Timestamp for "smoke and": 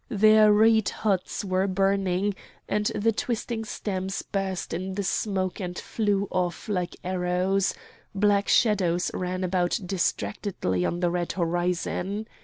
5.03-5.77